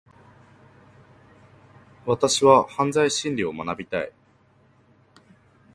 [2.07, 4.11] 私は犯罪心理学を学びたい。